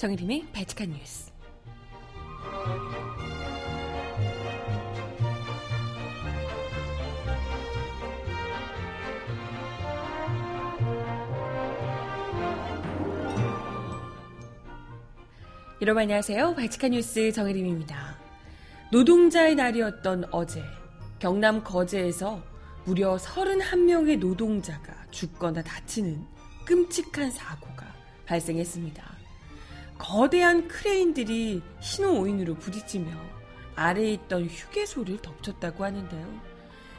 [0.00, 1.30] 정혜림의 발칙한 뉴스.
[15.82, 16.54] 여러분 안녕하세요.
[16.54, 18.16] 발칙한 뉴스 정혜림입니다.
[18.90, 20.64] 노동자의 날이었던 어제
[21.18, 22.42] 경남 거제에서
[22.86, 26.24] 무려 31명의 노동자가 죽거나 다치는
[26.64, 27.84] 끔찍한 사고가
[28.24, 29.09] 발생했습니다.
[30.00, 33.10] 거대한 크레인들이 신호오인으로 부딪히며
[33.76, 36.40] 아래에 있던 휴게소를 덮쳤다고 하는데요.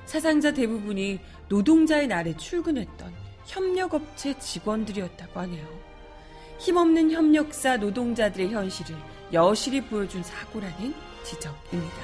[0.06, 1.20] 사상자 대부분이
[1.50, 3.12] 노동자의 날에 출근했던
[3.46, 5.68] 협력업체 직원들이었다고 하네요.
[6.60, 8.96] 힘없는 협력사 노동자들의 현실을
[9.34, 12.04] 여실히 보여준 사고라는 지적입니다.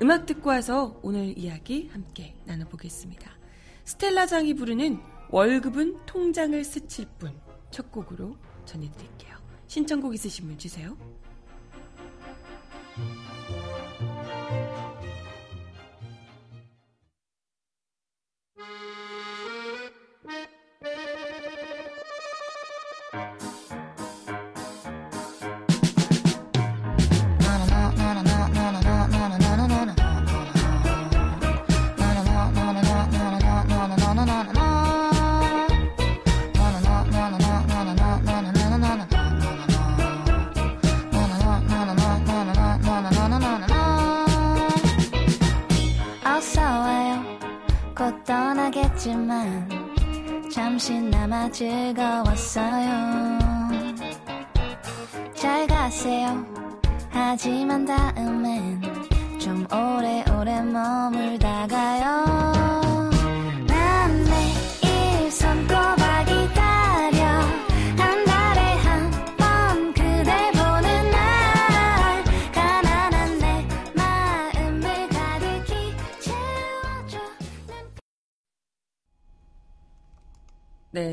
[0.00, 3.30] 음악 듣고 와서 오늘 이야기 함께 나눠보겠습니다.
[3.84, 4.98] 스텔라장이 부르는
[5.30, 9.37] 월급은 통장을 스칠 뿐 첫 곡으로 전해드릴게요.
[9.68, 10.96] 신청곡 있으신 분 주세요.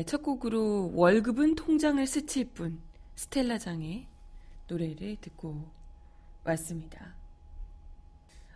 [0.06, 2.80] 첫 곡으로 월급은 통장을 스칠 뿐
[3.16, 4.06] 스텔라 장의
[4.68, 5.68] 노래를 듣고
[6.44, 7.16] 왔습니다.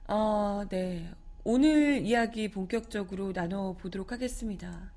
[0.06, 1.12] 어, 네.
[1.42, 4.92] 오늘 이야기 본격적으로 나눠보도록 하겠습니다.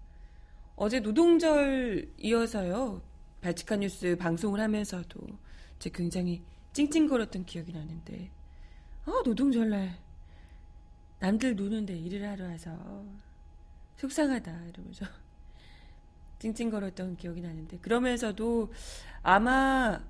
[0.76, 3.02] 어제 노동절 이어서요.
[3.42, 5.20] 발칙한 뉴스 방송을 하면서도
[5.80, 6.44] 제 굉장히
[6.74, 8.30] 찡찡거렸던 기억이 나는데,
[9.06, 9.98] 어, 노동절날
[11.20, 13.06] 남들 노는데 일을 하러 와서
[13.98, 15.06] 속상하다 이러면서
[16.44, 18.74] 찡찡거렸던 기억이 나는데 그러면서도
[19.22, 20.04] 아마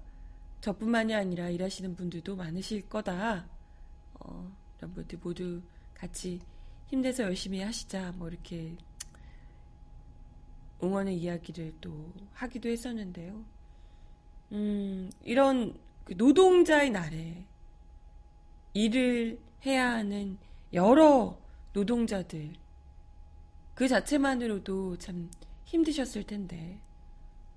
[0.61, 3.45] 저뿐만이 아니라 일하시는 분들도 많으실 거다.
[4.15, 4.51] 어,
[4.81, 5.61] 여러분들 모두
[5.93, 6.39] 같이
[6.87, 8.13] 힘내서 열심히 하시자.
[8.13, 8.75] 뭐 이렇게
[10.81, 13.45] 응원의 이야기를 또 하기도 했었는데요.
[14.53, 17.45] 음, 이런 그 노동자의 날에
[18.73, 20.39] 일을 해야 하는
[20.73, 21.37] 여러
[21.73, 22.53] 노동자들
[23.75, 25.29] 그 자체만으로도 참
[25.73, 26.79] 힘드셨을 텐데.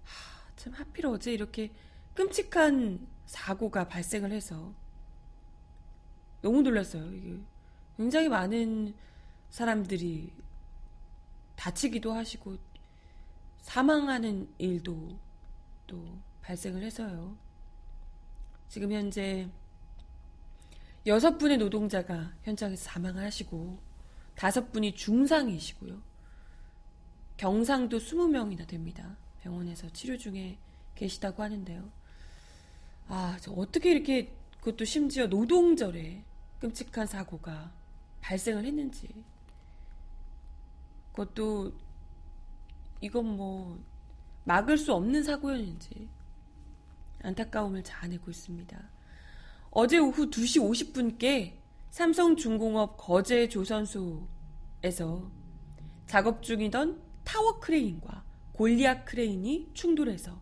[0.04, 1.70] 하, 참 하필 어제 이렇게
[2.14, 4.72] 끔찍한 사고가 발생을 해서
[6.40, 7.10] 너무 놀랐어요.
[7.96, 8.94] 굉장히 많은
[9.50, 10.32] 사람들이
[11.56, 12.56] 다치기도 하시고
[13.60, 15.18] 사망하는 일도
[15.86, 17.36] 또 발생을 해서요.
[18.68, 19.48] 지금 현재
[21.06, 23.78] 여섯 분의 노동자가 현장에서 사망을 하시고
[24.34, 26.00] 다섯 분이 중상이시고요.
[27.36, 29.16] 경상도 20명이나 됩니다.
[29.42, 30.58] 병원에서 치료 중에
[30.94, 31.88] 계시다고 하는데요.
[33.08, 36.24] 아, 저 어떻게 이렇게 그것도 심지어 노동절에
[36.60, 37.70] 끔찍한 사고가
[38.20, 39.08] 발생을 했는지.
[41.12, 41.72] 그것도
[43.00, 43.78] 이건 뭐
[44.44, 46.08] 막을 수 없는 사고였는지
[47.22, 48.78] 안타까움을 자아내고 있습니다.
[49.70, 51.54] 어제 오후 2시 50분께
[51.90, 55.30] 삼성중공업 거제 조선소에서
[56.06, 60.40] 작업 중이던 타워 크레인과 골리앗 크레인이 충돌해서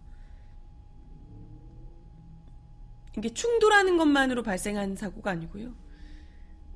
[3.16, 5.75] 이게 충돌하는 것만으로 발생한 사고가 아니고요.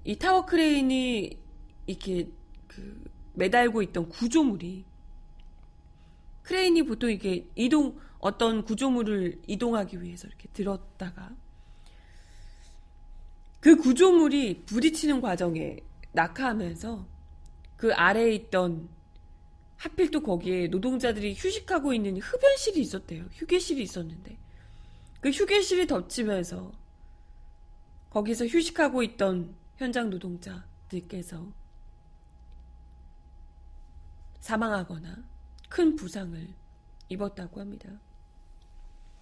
[0.05, 1.39] 이 타워 크레인이
[1.87, 2.31] 이렇게
[2.67, 4.85] 그 매달고 있던 구조물이
[6.43, 11.37] 크레인이 보통 이게 이동 어떤 구조물을 이동하기 위해서 이렇게 들었다가
[13.61, 15.79] 그 구조물이 부딪히는 과정에
[16.13, 17.07] 낙하하면서
[17.77, 18.89] 그 아래에 있던
[19.79, 23.25] 하필 또 거기에 노동자들이 휴식하고 있는 흡연실이 있었대요.
[23.33, 24.37] 휴게실이 있었는데.
[25.21, 26.73] 그 휴게실이 덮치면서
[28.11, 31.53] 거기서 휴식하고 있던 현장 노동자들께서
[34.41, 35.17] 사망하거나
[35.69, 36.49] 큰 부상을
[37.09, 37.89] 입었다고 합니다.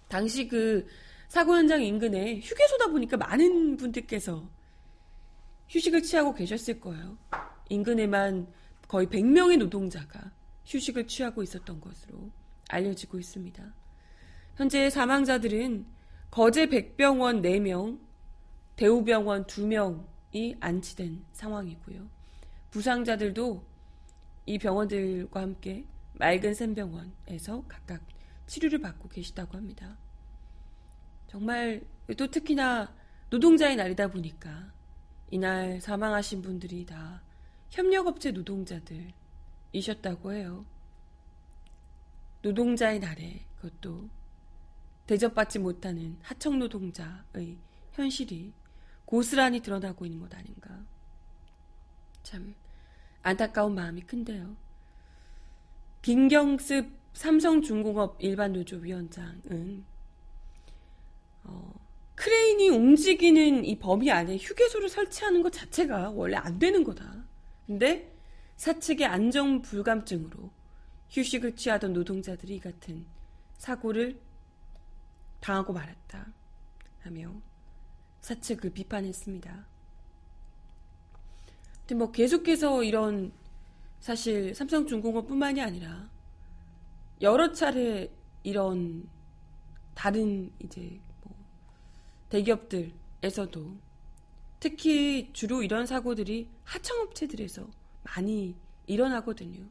[0.07, 0.87] 당시 그
[1.27, 4.49] 사고 현장 인근에 휴게소다 보니까 많은 분들께서
[5.69, 7.17] 휴식을 취하고 계셨을 거예요.
[7.69, 8.51] 인근에만
[8.87, 10.31] 거의 100명의 노동자가
[10.67, 12.29] 휴식을 취하고 있었던 것으로
[12.69, 13.63] 알려지고 있습니다.
[14.55, 15.85] 현재 사망자들은
[16.29, 17.99] 거제 백병원 4명,
[18.75, 22.07] 대우병원 2명이 안치된 상황이고요.
[22.71, 23.63] 부상자들도
[24.45, 28.01] 이 병원들과 함께 맑은 샘병원에서 각각
[28.45, 29.97] 치료를 받고 계시다고 합니다.
[31.27, 31.81] 정말
[32.17, 32.93] 또 특히나
[33.29, 34.71] 노동자의 날이다 보니까
[35.29, 37.21] 이날 사망하신 분들이 다
[37.69, 39.13] 협력업체 노동자들
[39.73, 40.65] 이셨다고 해요.
[42.41, 44.09] 노동자의 날에 그것도
[45.05, 47.57] 대접받지 못하는 하청 노동자의
[47.93, 48.53] 현실이
[49.05, 50.69] 고스란히 드러나고 있는 것 아닌가.
[52.23, 52.55] 참
[53.21, 54.55] 안타까운 마음이 큰데요.
[56.01, 59.83] 김경습 삼성중공업 일반노조 위원장은
[61.45, 61.73] 어,
[62.15, 67.23] 크레인이 움직이는 이 범위 안에 휴게소를 설치하는 것 자체가 원래 안 되는 거다.
[67.65, 68.16] 근데
[68.57, 70.49] 사측의 안정 불감증으로
[71.09, 73.05] 휴식을 취하던 노동자들이 이 같은
[73.57, 74.19] 사고를
[75.39, 76.27] 당하고 말았다.
[77.01, 77.31] 하며
[78.21, 79.65] 사측을 비판했습니다.
[81.79, 83.31] 근데 뭐 계속해서 이런
[84.01, 86.09] 사실 삼성중공업뿐만이 아니라
[87.21, 88.11] 여러 차례
[88.43, 89.07] 이런
[89.95, 91.33] 다른 이제 뭐
[92.29, 93.77] 대기업들에서도
[94.59, 97.67] 특히 주로 이런 사고들이 하청업체들에서
[98.07, 98.55] 많이
[98.85, 99.65] 일어나거든요.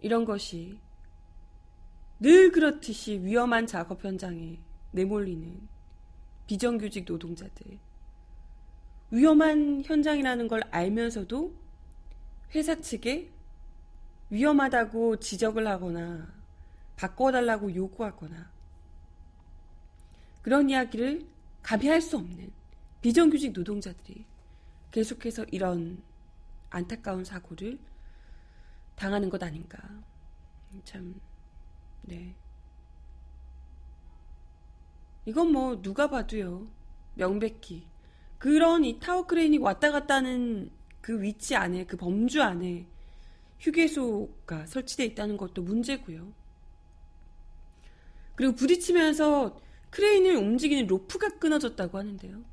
[0.00, 0.78] 이런 것이
[2.20, 4.58] 늘 그렇듯이 위험한 작업 현장에
[4.90, 5.68] 내몰리는
[6.46, 7.78] 비정규직 노동자들.
[9.10, 11.54] 위험한 현장이라는 걸 알면서도
[12.54, 13.30] 회사 측에
[14.30, 16.32] 위험하다고 지적을 하거나
[16.96, 18.50] 바꿔달라고 요구하거나
[20.42, 21.26] 그런 이야기를
[21.62, 22.50] 감히 할 수 없는
[23.00, 24.24] 비정규직 노동자들이
[24.90, 26.02] 계속해서 이런
[26.70, 27.78] 안타까운 사고를
[28.94, 29.78] 당하는 것 아닌가.
[30.84, 31.20] 참,
[32.02, 32.34] 네.
[35.24, 36.66] 이건 뭐 누가 봐도요.
[37.14, 37.86] 명백히.
[38.38, 40.70] 그런 이 타워 크레인이 왔다 갔다 하는
[41.00, 42.86] 그 위치 안에, 그 범주 안에
[43.60, 46.32] 휴게소가 설치되어 있다는 것도 문제고요.
[48.34, 49.60] 그리고 부딪히면서
[49.90, 52.44] 크레인을 움직이는 로프가 끊어졌다고 하는데요.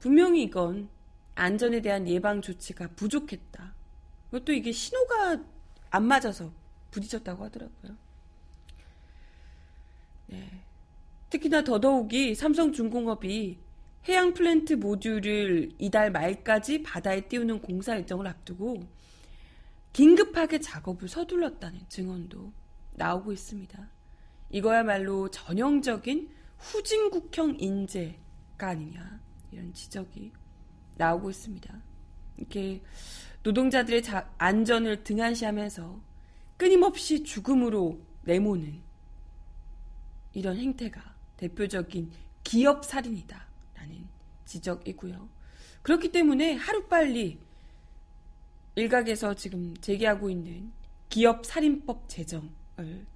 [0.00, 0.88] 분명히 이건
[1.34, 3.74] 안전에 대한 예방 조치가 부족했다.
[4.30, 5.38] 그것도 이게 신호가
[5.90, 6.52] 안 맞아서
[6.90, 7.96] 부딪혔다고 하더라고요.
[10.26, 10.62] 네.
[11.30, 13.58] 특히나 더더욱이 삼성중공업이
[14.08, 18.82] 해양 플랜트 모듈을 이달 말까지 바다에 띄우는 공사 일정을 앞두고
[19.92, 22.52] 긴급하게 작업을 서둘렀다는 증언도
[22.94, 23.88] 나오고 있습니다.
[24.50, 29.20] 이거야말로 전형적인 후진국형 인재가 아니냐
[29.50, 30.32] 이런 지적이
[31.02, 31.82] 나오고 있습니다.
[32.36, 32.80] 이렇게
[33.42, 36.00] 노동자들의 자, 안전을 등한시하면서
[36.56, 38.80] 끊임없이 죽음으로 내모는
[40.34, 41.02] 이런 행태가
[41.36, 42.12] 대표적인
[42.44, 44.06] 기업 살인이다라는
[44.44, 45.28] 지적이고요.
[45.82, 47.38] 그렇기 때문에 하루빨리
[48.76, 50.72] 일각에서 지금 제기하고 있는
[51.08, 53.06] 기업 살인법 제정을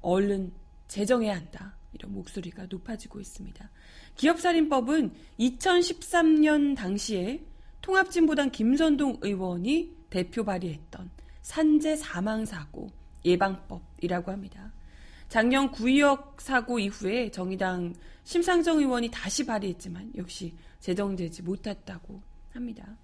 [0.00, 0.52] 얼른
[0.88, 1.75] 제정해야 한다.
[1.96, 3.70] 이런 목소리가 높아지고 있습니다.
[4.16, 7.42] 기업살인법은 2013년 당시에
[7.80, 11.10] 통합진보당 김선동 의원이 대표 발의했던
[11.42, 12.90] 산재 사망사고
[13.24, 14.72] 예방법이라고 합니다.
[15.28, 22.20] 작년 구의역 사고 이후에 정의당 심상정 의원이 다시 발의했지만 역시 제정되지 못했다고
[22.52, 22.96] 합니다.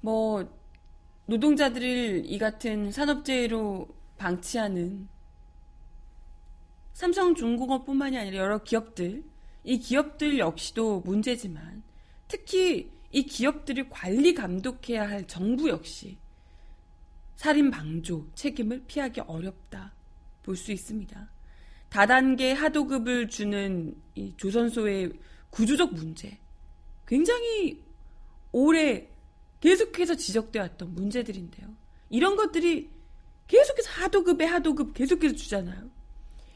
[0.00, 0.48] 뭐
[1.26, 5.08] 노동자들을 이 같은 산업재해로 방치하는
[7.00, 9.24] 삼성중공업뿐만이 아니라 여러 기업들,
[9.64, 11.82] 이 기업들 역시도 문제지만
[12.28, 16.18] 특히 이 기업들을 관리 감독해야 할 정부 역시
[17.36, 19.94] 살인 방조 책임을 피하기 어렵다
[20.42, 21.28] 볼 수 있습니다.
[21.88, 25.12] 다단계 하도급을 주는 이 조선소의
[25.48, 26.38] 구조적 문제
[27.06, 27.82] 굉장히
[28.52, 29.08] 오래
[29.60, 31.66] 계속해서 지적되어 왔던 문제들인데요.
[32.10, 32.90] 이런 것들이
[33.48, 35.99] 계속해서 하도급에 하도급 계속해서 주잖아요.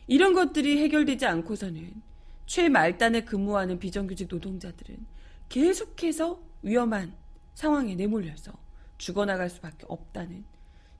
[0.06, 2.02] 이런 것들이 해결되지 않고서는
[2.46, 5.06] 최말단에 근무하는 비정규직 노동자들은
[5.48, 7.14] 계속해서 위험한
[7.54, 8.52] 상황에 내몰려서
[8.98, 10.44] 죽어나갈 수밖에 없다는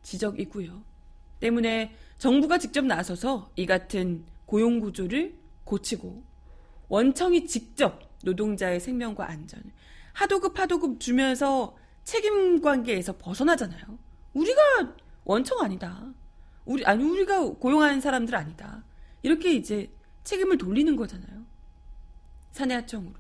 [0.02, 0.82] 지적이고요.
[1.40, 5.34] 때문에 정부가 직접 나서서 이 같은 고용 구조를
[5.64, 6.22] 고치고
[6.88, 9.64] 원청이 직접 노동자의 생명과 안전을
[10.12, 13.98] 하도급 하도급 주면서 책임 관계에서 벗어나잖아요.
[14.34, 14.60] 우리가
[15.24, 16.12] 원청 아니다.
[16.64, 18.84] 우리 아니 우리가 고용한 사람들 아니다.
[19.24, 19.90] 이렇게 이제
[20.22, 21.44] 책임을 돌리는 거잖아요.
[22.52, 23.14] 사내 하청으로.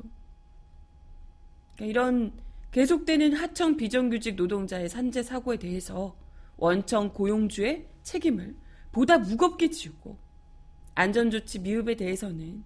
[1.74, 2.32] 그러니까 이런
[2.72, 6.14] 계속되는 하청 비정규직 노동자의 산재 사고에 대해서
[6.58, 8.54] 원청 고용주의 책임을
[8.92, 10.18] 보다 무겁게 지우고
[10.94, 12.64] 안전조치 미흡에 대해서는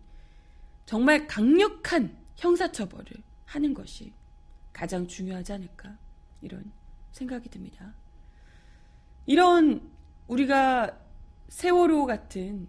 [0.84, 3.06] 정말 강력한 형사처벌을
[3.44, 4.12] 하는 것이
[4.72, 5.96] 가장 중요하지 않을까
[6.42, 6.72] 이런
[7.12, 7.94] 생각이 듭니다.
[9.26, 9.88] 이런
[10.26, 10.98] 우리가
[11.48, 12.66] 세월호 같은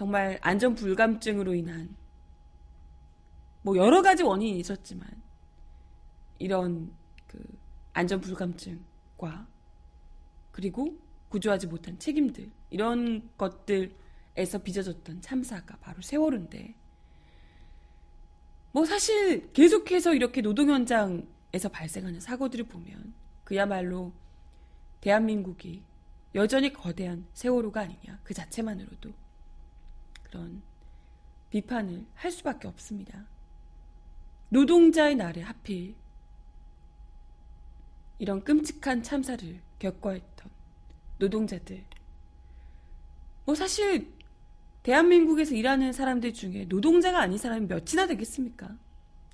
[0.00, 1.94] 정말 안전 불감증으로 인한
[3.60, 5.06] 뭐 여러 가지 원인이 있었지만
[6.38, 6.90] 이런
[7.26, 7.38] 그
[7.92, 9.46] 안전 불감증과
[10.52, 10.96] 그리고
[11.28, 16.74] 구조하지 못한 책임들 이런 것들에서 빚어졌던 참사가 바로 세월호인데
[18.72, 23.12] 뭐 사실 계속해서 이렇게 노동 현장에서 발생하는 사고들을 보면
[23.44, 24.14] 그야말로
[25.02, 25.82] 대한민국이
[26.34, 29.12] 여전히 거대한 세월호가 아니냐 그 자체만으로도
[30.30, 30.62] 그런
[31.50, 33.26] 비판을 할 수밖에 없습니다.
[34.48, 35.94] 노동자의 날에 하필
[38.18, 40.50] 이런 끔찍한 참사를 겪어했던
[41.18, 41.84] 노동자들.
[43.44, 44.12] 뭐 사실
[44.82, 48.76] 대한민국에서 일하는 사람들 중에 노동자가 아닌 사람이 몇이나 되겠습니까?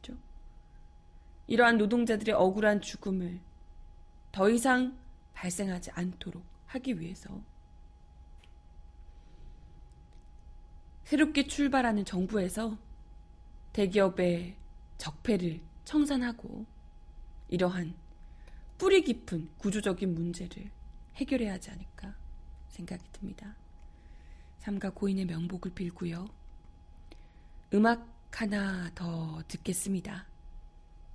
[0.00, 0.18] 그렇죠?
[1.46, 3.38] 이러한 노동자들의 억울한 죽음을
[4.32, 4.96] 더 이상
[5.34, 7.40] 발생하지 않도록 하기 위해서
[11.06, 12.76] 새롭게 출발하는 정부에서
[13.72, 14.56] 대기업의
[14.98, 16.66] 적폐를 청산하고
[17.48, 17.94] 이러한
[18.76, 20.68] 뿌리 깊은 구조적인 문제를
[21.14, 22.16] 해결해야 하지 않을까
[22.70, 23.54] 생각이 듭니다.
[24.58, 26.26] 삼가 고인의 명복을 빌고요.
[27.72, 30.26] 음악 하나 더 듣겠습니다.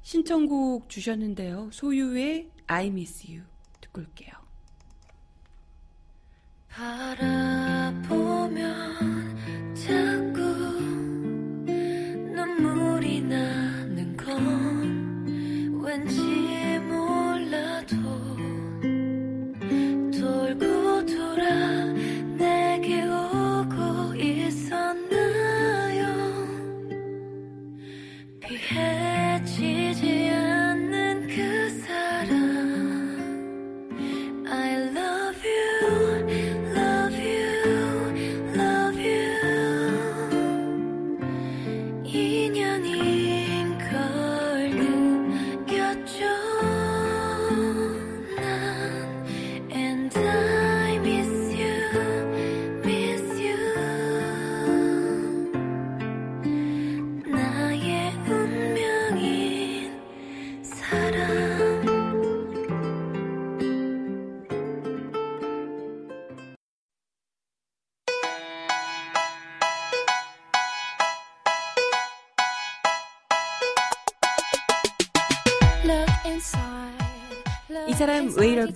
[0.03, 1.69] 신청곡 주셨는데요.
[1.71, 3.43] 소유의 I Miss You
[3.81, 4.31] 듣고 올게요.
[6.69, 8.11] 바라보면
[9.91, 10.40] 자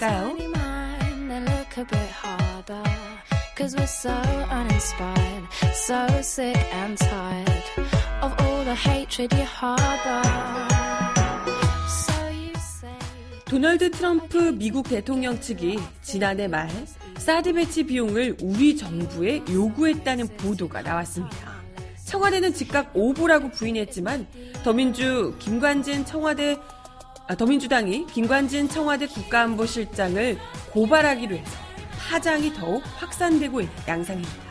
[0.06, 0.36] 이럴까요?
[3.58, 4.12] Cause we're so
[4.52, 7.64] uninspired, so sick and tired
[8.22, 10.22] of all the hatred you harbor.
[11.88, 12.92] So you say.
[13.46, 16.70] 도널드 트럼프 미국 대통령 측이 지난해 말
[17.18, 21.56] 사드 배치 비용을 우리 정부에 요구했다는 보도가 나왔습니다.
[22.06, 24.28] 청와대는 즉각 오보라고 부인했지만
[24.64, 26.75] 더민주 김관진 청와대 아,
[27.34, 30.38] 더민주당이 김관진 청와대 국가안보실장을
[30.72, 31.58] 고발하기로 해서
[31.98, 34.46] 파장이 더욱 확산되고 있는 양상입니다.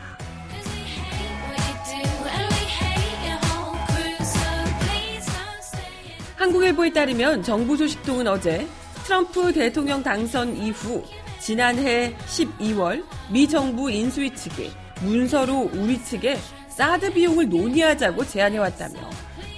[6.35, 8.67] 한국일보에 따르면 정부 소식통은 어제
[9.05, 11.01] 트럼프 대통령 당선 이후
[11.39, 18.99] 지난해 12월 미 정부 인수위 측이 문서로 우리 측에 사드 비용을 논의하자고 제안해왔다며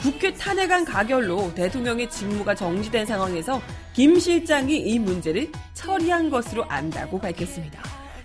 [0.02, 3.62] 국회 탄핵안 가결로 대통령의 직무가 정지된 상황에서
[3.94, 7.82] 김 실장이 이 문제를 처리한 것으로 안다고 밝혔습니다.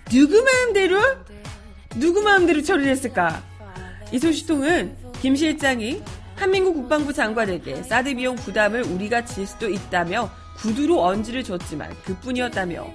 [0.09, 0.99] 누구 마음대로?
[1.95, 3.43] 누구 마음대로 처리를 했을까?
[4.11, 6.01] 이 소식통은 김 실장이
[6.35, 12.87] 한민국 국방부 장관에게 사드 비용 부담을 우리가 질 수도 있다며 구두로 언지를 줬지만 그뿐이었다며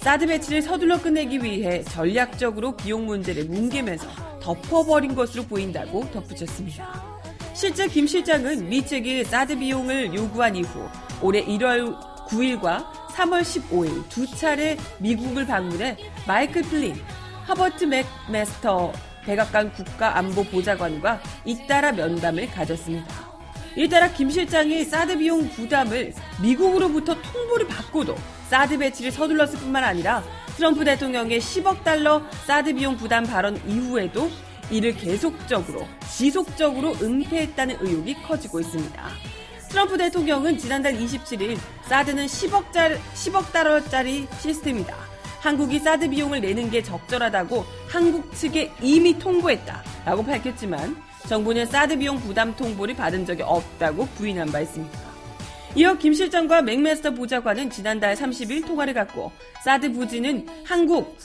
[0.00, 4.08] 사드 배치를 서둘러 끝내기 위해 전략적으로 비용 문제를 뭉개면서
[4.40, 7.19] 덮어버린 것으로 보인다고 덧붙였습니다.
[7.60, 10.88] 실제 김 실장은 미 측이 사드 비용을 요구한 이후
[11.20, 11.94] 올해 1월
[12.26, 16.94] 9일과 3월 15일 두 차례 미국을 방문해 마이클 플린,
[17.44, 18.94] 허버트 맥매스터
[19.26, 23.06] 백악관 국가안보보좌관과 잇따라 면담을 가졌습니다.
[23.76, 28.16] 이에 따라 김 실장이 사드 비용 부담을 미국으로부터 통보를 받고도
[28.48, 30.24] 사드 배치를 서둘렀을 뿐만 아니라
[30.56, 34.30] 트럼프 대통령의 10억 달러 사드 비용 부담 발언 이후에도
[34.70, 39.10] 이를 계속적으로 지속적으로 은폐했다는 의혹이 커지고 있습니다.
[39.68, 44.96] 트럼프 대통령은 지난달 27일 사드는 10억, 달, 10억 달러짜리 시스템이다.
[45.40, 49.82] 한국이 사드 비용을 내는 게 적절하다고 한국 측에 이미 통보했다.
[50.04, 50.96] 라고 밝혔지만
[51.28, 54.98] 정부는 사드 비용 부담 통보를 받은 적이 없다고 부인한 바 있습니다.
[55.76, 59.30] 이어 김 실장과 맥메스터 보좌관은 지난달 30일 통화를 갖고
[59.64, 61.16] 사드 부지는 한국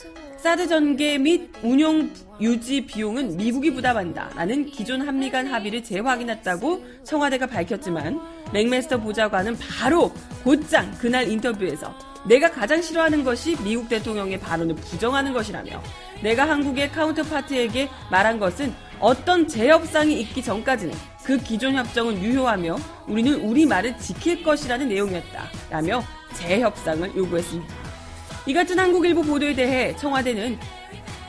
[0.46, 2.08] 사드 전개 및 운용
[2.40, 4.30] 유지 비용은 미국이 부담한다.
[4.36, 8.20] 라는 기존 한미 간 합의를 재확인했다고 청와대가 밝혔지만
[8.52, 10.12] 맥메스터 보좌관은 바로
[10.44, 11.92] 곧장 그날 인터뷰에서
[12.28, 15.82] 내가 가장 싫어하는 것이 미국 대통령의 발언을 부정하는 것이라며
[16.22, 22.76] 내가 한국의 카운터파트에게 말한 것은 어떤 재협상이 있기 전까지는 그 기존 협정은 유효하며
[23.08, 25.50] 우리는 우리 말을 지킬 것이라는 내용이었다.
[25.70, 27.85] 라며 재협상을 요구했습니다.
[28.46, 30.56] 이 같은 한국일보 보도에 대해 청와대는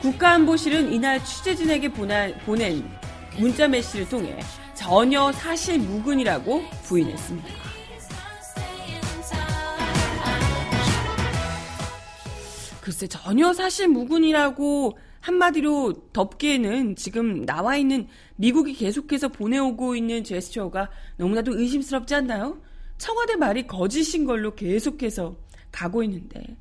[0.00, 2.88] 국가안보실은 이날 취재진에게 보낸
[3.36, 4.38] 문자 메시를 통해
[4.74, 7.48] 전혀 사실 무근이라고 부인했습니다.
[12.80, 18.06] 글쎄 전혀 사실 무근이라고 한마디로 덮기에는 지금 나와 있는
[18.36, 22.62] 미국이 계속해서 보내오고 있는 제스처가 너무나도 의심스럽지 않나요?
[22.96, 25.36] 청와대 말이 거짓인 걸로 계속해서
[25.72, 26.56] 가고 있는데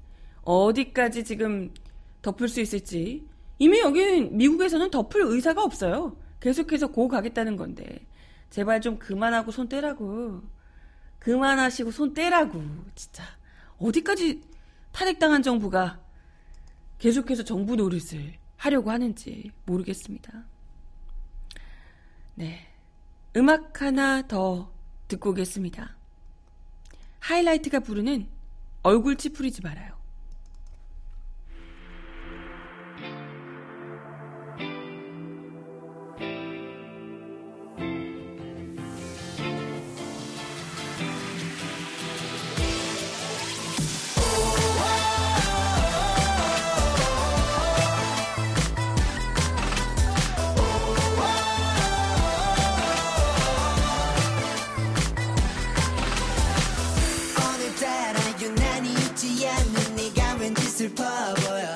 [0.48, 1.74] 어디까지 지금
[2.22, 3.28] 덮을 수 있을지
[3.60, 6.16] 이미 여기는 미국에서는 덮을 의사가 없어요.
[6.40, 8.06] 계속해서 고 가겠다는 건데
[8.50, 10.42] 제발 좀 그만하고 손 떼라고
[11.20, 12.64] 그만하시고 손 떼라고
[12.96, 13.24] 진짜
[13.78, 14.42] 어디까지
[14.94, 16.00] 탄핵당한 정부가
[16.98, 20.46] 계속해서 정부 노릇을 하려고 하는지 모르겠습니다.
[22.36, 22.68] 네.
[23.36, 24.72] 음악 하나 더
[25.10, 25.98] 듣고 오겠습니다.
[27.20, 28.30] 하이라이트가 부르는
[28.84, 29.97] 얼굴 찌푸리지 말아요.
[60.78, 61.76] 슬슬 바보야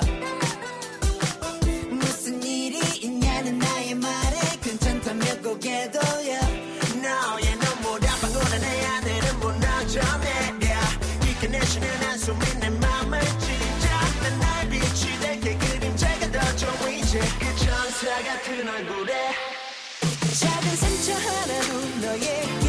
[1.90, 6.38] 무슨 일이 있냐는 나의 말에 괜찮다며 고개 돌려
[7.02, 10.30] 너의 눈보다 방울은 내 하늘은 무너져내
[11.26, 13.88] 이 그네시는 한숨이 내 맘을 찢어
[14.22, 15.58] 난날 빛이 될게.
[15.58, 19.34] 그림자가 더 좋아 이제 그 천사 같은 얼굴에.
[20.40, 22.61] 작은 상처 하나로 너의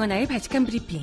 [0.00, 1.02] 정하나의 바칙한 브리핑.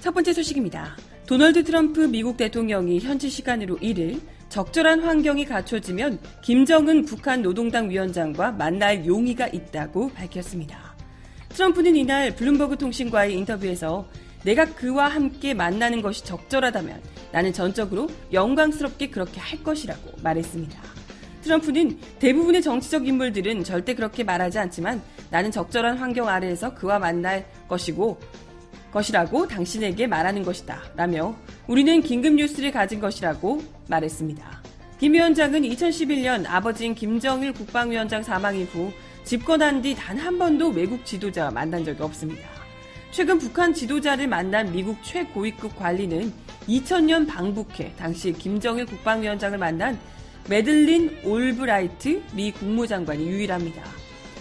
[0.00, 0.96] 첫 번째 소식입니다.
[1.26, 9.04] 도널드 트럼프 미국 대통령이 현지 시간으로 1일 적절한 환경이 갖춰지면 김정은 북한 노동당 위원장과 만날
[9.04, 10.94] 용의가 있다고 밝혔습니다.
[11.50, 14.08] 트럼프는 이날 블룸버그 통신과의 인터뷰에서
[14.44, 20.80] 내가 그와 함께 만나는 것이 적절하다면 나는 전적으로 영광스럽게 그렇게 할 것이라고 말했습니다.
[21.42, 28.20] 트럼프는 대부분의 정치적 인물들은 절대 그렇게 말하지 않지만 나는 적절한 환경 아래에서 그와 만날 것이고
[28.92, 30.80] 것이라고 당신에게 말하는 것이다.
[30.94, 31.34] 라며
[31.66, 34.62] 우리는 긴급 뉴스를 가진 것이라고 말했습니다.
[35.00, 38.92] 김 위원장은 2011년 아버지인 김정일 국방위원장 사망 이후
[39.24, 42.48] 집권한 뒤 단 한 번도 외국 지도자와 만난 적이 없습니다.
[43.10, 49.98] 최근 북한 지도자를 만난 미국 최고위급 관리는 2000년 방북해 당시 김정일 국방위원장을 만난
[50.48, 53.82] 매들린 올브라이트 미 국무장관이 유일합니다.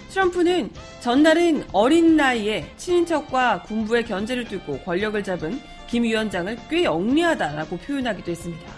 [0.09, 0.69] 트럼프는
[1.01, 8.71] 전날은 어린 나이에 친인척과 군부의 견제를 뚫고 권력을 잡은 김 위원장을 꽤 영리하다라고 표현하기도 했습니다.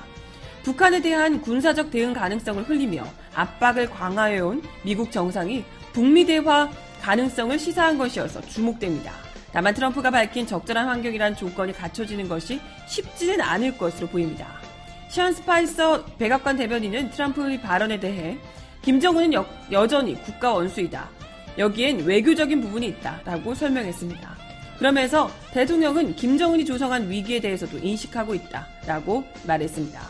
[0.63, 3.05] 북한에 대한 군사적 대응 가능성을 흘리며
[3.36, 6.69] 압박을 강화해온 미국 정상이 북미 대화
[7.01, 9.24] 가능성을 시사한 것이어서 주목됩니다.
[9.55, 14.59] 다만 트럼프가 밝힌 적절한 환경이란 조건이 갖춰지는 것이 쉽지는 않을 것으로 보입니다.
[15.07, 18.37] 시언 스파이서 백악관 대변인은 트럼프의 발언에 대해
[18.81, 19.31] 김정은은
[19.71, 21.09] 여, 전히 국가 원수이다.
[21.57, 23.21] 여기엔 외교적인 부분이 있다.
[23.23, 24.35] 라고 설명했습니다.
[24.77, 30.01] 그러면서 대통령은 김정은이 조성한 위기에 대해서도 인식하고 있다 라고 말했습니다.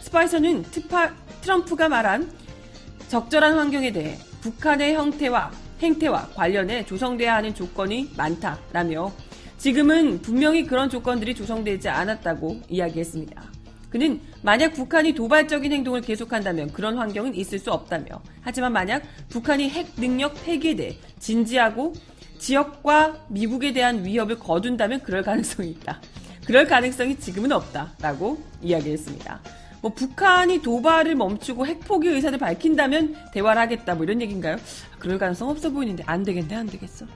[0.00, 1.10] 스파이서는 트파,
[1.40, 2.30] 트럼프가 말한
[3.08, 5.50] 적절한 환경에 대해 북한의 형태와
[5.80, 9.12] 행태와 관련해 조성돼야 하는 조건이 많다라며
[9.58, 13.42] 지금은 분명히 그런 조건들이 조성되지 않았다고 이야기했습니다.
[13.90, 19.94] 그는 만약 북한이 도발적인 행동을 계속한다면 그런 환경은 있을 수 없다며 하지만 만약 북한이 핵
[19.96, 21.92] 능력 폐기에 대해 진지하고
[22.38, 26.00] 지역과 미국에 대한 위협을 거둔다면 그럴 가능성이 있다.
[26.46, 29.40] 그럴 가능성이 지금은 없다라고 이야기했습니다.
[29.80, 34.56] 뭐 북한이 도발을 멈추고 핵 포기 의사를 밝힌다면 대화를 하겠다 뭐 이런 얘기인가요?
[34.98, 37.06] 그럴 가능성 없어 보이는데 안 되겠네 안 되겠어.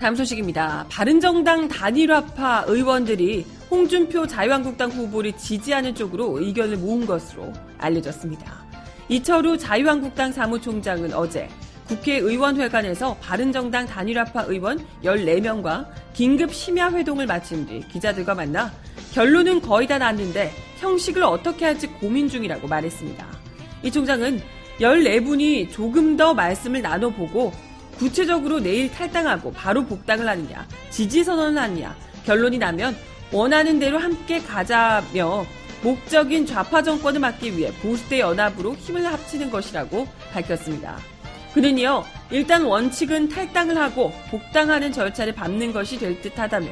[0.00, 0.86] 다음 소식입니다.
[0.88, 8.64] 바른정당 단일화파 의원들이 홍준표 자유한국당 후보를 지지하는 쪽으로 의견을 모은 것으로 알려졌습니다.
[9.10, 11.50] 이철우 자유한국당 사무총장은 어제
[11.90, 18.72] 국회의원회관에서 바른정당 단일화파 의원 14명과 긴급 심야 회동을 마친 뒤 기자들과 만나
[19.12, 23.26] 결론은 거의 다 났는데 형식을 어떻게 할지 고민 중이라고 말했습니다.
[23.82, 24.40] 이 총장은
[24.80, 27.52] 14분이 조금 더 말씀을 나눠보고
[27.98, 32.96] 구체적으로 내일 탈당하고 바로 복당을 하느냐, 지지선언을 하느냐, 결론이 나면
[33.30, 35.44] 원하는 대로 함께 가자며
[35.82, 40.98] 목적인 좌파 정권을 막기 위해 보수대 연합으로 힘을 합치는 것이라고 밝혔습니다.
[41.54, 46.68] 그는요, 일단 원칙은 탈당을 하고 복당하는 절차를 밟는 것이 될 듯 하다며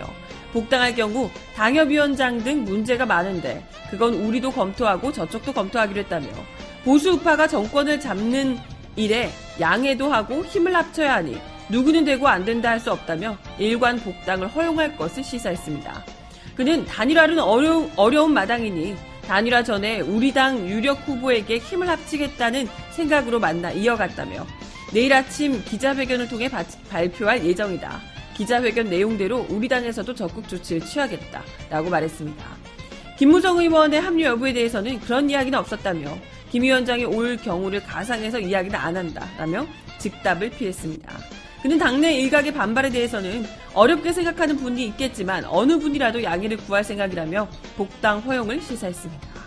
[0.52, 6.28] 복당할 경우 당협위원장 등 문제가 많은데 그건 우리도 검토하고 저쪽도 검토하기로 했다며
[6.84, 8.58] 보수 우파가 정권을 잡는
[8.96, 11.38] 일에 양해도 하고 힘을 합쳐야 하니
[11.68, 16.04] 누구는 되고 안 된다 할 수 없다며 일관 복당을 허용할 것을 시사했습니다.
[16.54, 23.70] 그는 단일화는 어려, 어려운 마당이니 단일화 전에 우리 당 유력 후보에게 힘을 합치겠다는 생각으로 만나
[23.70, 24.46] 이어갔다며
[24.92, 28.00] 내일 아침 기자회견을 통해 바, 발표할 예정이다.
[28.34, 32.44] 기자회견 내용대로 우리 당에서도 적극 조치를 취하겠다 라고 말했습니다.
[33.18, 36.16] 김무성 의원의 합류 여부에 대해서는 그런 이야기는 없었다며
[36.50, 39.66] 김 위원장이 올 경우를 가상해서 이야기는 안 한다라며
[39.98, 41.18] 즉답을 피했습니다.
[41.62, 48.20] 그는 당내 일각의 반발에 대해서는 어렵게 생각하는 분이 있겠지만 어느 분이라도 양해를 구할 생각이라며 복당
[48.20, 49.37] 허용을 시사했습니다.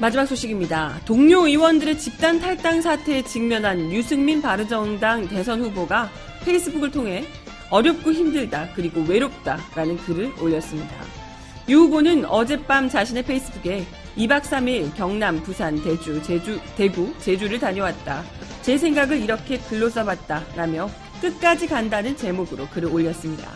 [0.00, 1.00] 마지막 소식입니다.
[1.04, 6.08] 동료 의원들의 집단 탈당 사태에 직면한 유승민 바르정당 대선 후보가
[6.44, 7.24] 페이스북을 통해
[7.68, 10.94] 어렵고 힘들다 그리고 외롭다라는 글을 올렸습니다.
[11.68, 13.84] 유 후보는 어젯밤 자신의 페이스북에
[14.16, 18.22] 2박 3일 경남, 부산, 대주, 제주, 대구, 제주를 다녀왔다.
[18.62, 20.44] 제 생각을 이렇게 글로 써봤다.
[20.54, 20.88] 라며
[21.20, 23.50] 끝까지 간다는 제목으로 글을 올렸습니다.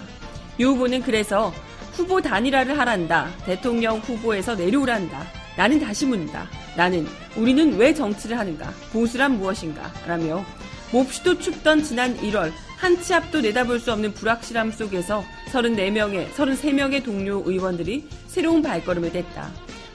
[0.58, 1.52] 유 후보는 그래서
[1.92, 3.30] 후보 단일화를 하란다.
[3.46, 5.41] 대통령 후보에서 내려오란다.
[5.56, 6.48] 나는 다시 묻는다.
[6.76, 8.70] 나는 우리는 왜 정치를 하는가?
[8.92, 9.92] 보수란 무엇인가?
[10.06, 10.44] 라며
[10.92, 17.40] 몹시도 춥던 지난 1월 한 치 앞도 내다볼 수 없는 불확실함 속에서 34명의 33명의 동료
[17.46, 19.50] 의원들이 새로운 발걸음을 뗐다.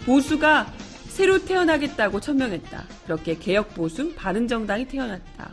[0.05, 0.71] 보수가
[1.09, 2.85] 새로 태어나겠다고 천명했다.
[3.03, 5.49] 그렇게 개혁 보수 바른 정당이 태어났다.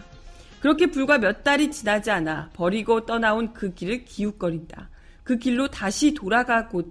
[0.61, 4.89] 그렇게 불과 몇 달이 지나지 않아 버리고 떠나온 그 길을 기웃거린다.
[5.25, 6.83] 그 길로 다시 돌아가고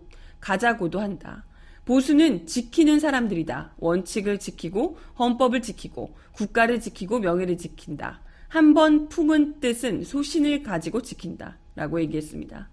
[0.42, 1.46] 가자고도 한다.
[1.86, 3.76] 보수는 지키는 사람들이다.
[3.78, 8.22] 원칙을 지키고 헌법을 지키고 국가를 지키고 명예를 지킨다.
[8.48, 11.58] 한 번 품은 뜻은 소신을 가지고 지킨다.
[11.76, 12.70] 라고 얘기했습니다.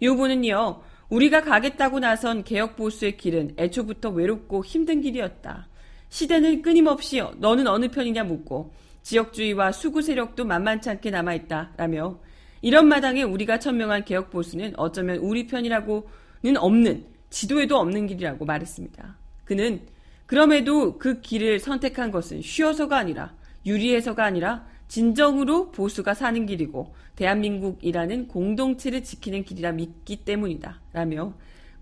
[0.00, 5.68] 이 후보는요, 우리가 가겠다고 나선 개혁 보수의 길은 애초부터 외롭고 힘든 길이었다.
[6.10, 11.72] 시대는 끊임없이 너는 어느 편이냐 묻고 지역주의와 수구 세력도 만만치 않게 남아있다.
[11.76, 12.18] 라며
[12.60, 19.16] 이런 마당에 우리가 천명한 개혁 보수는 어쩌면 우리 편이라고는 없는 지도에도 없는 길이라고 말했습니다.
[19.44, 19.80] 그는
[20.26, 29.02] 그럼에도 그 길을 선택한 것은 쉬어서가 아니라 유리해서가 아니라 진정으로 보수가 사는 길이고 대한민국이라는 공동체를
[29.02, 30.80] 지키는 길이라 믿기 때문이다.
[30.92, 31.32] 라며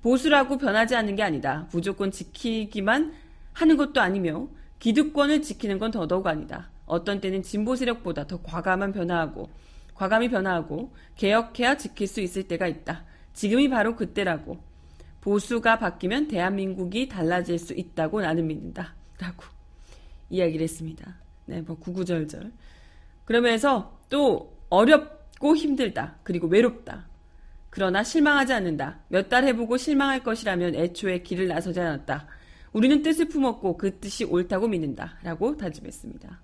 [0.02, 1.68] 보수라고 변하지 않는 게 아니다.
[1.72, 3.12] 무조건 지키기만
[3.52, 4.46] 하는 것도 아니며
[4.78, 6.70] 기득권을 지키는 건 더더욱 아니다.
[6.86, 9.50] 어떤 때는 진보 세력보다 더 과감한 변화하고
[9.94, 13.04] 과감히 변화하고 개혁해야 지킬 수 있을 때가 있다.
[13.34, 14.69] 지금이 바로 그때라고
[15.20, 18.94] 보수가 바뀌면 대한민국이 달라질 수 있다고 나는 믿는다.
[19.18, 19.44] 라고
[20.30, 21.16] 이야기를 했습니다.
[21.46, 22.52] 네, 뭐 구구절절.
[23.24, 26.16] 그러면서 또 어렵고 힘들다.
[26.22, 27.06] 그리고 외롭다.
[27.70, 29.00] 그러나 실망하지 않는다.
[29.08, 32.26] 몇 달 해보고 실망할 것이라면 애초에 길을 나서지 않았다.
[32.72, 35.18] 우리는 뜻을 품었고 그 뜻이 옳다고 믿는다.
[35.22, 36.40] 라고 다짐했습니다.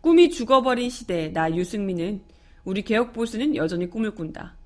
[0.00, 2.22] 꿈이 죽어버린 시대에 나 유승민은
[2.64, 4.56] 우리 개혁보수는 여전히 꿈을 꾼다.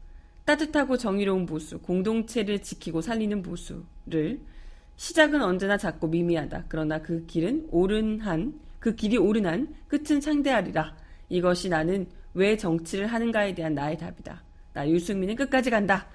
[0.46, 4.40] 따뜻하고 정의로운 보수, 공동체를 지키고 살리는 보수를
[4.94, 6.64] 시작은 언제나 작고 미미하다.
[6.68, 10.96] 그러나 그 길은 오른 한, 그 길이 오른 한 끝은 창대하리라.
[11.28, 14.42] 이것이 나는 왜 정치를 하는가에 대한 나의 답이다.
[14.72, 16.06] 나 유승민은 끝까지 간다.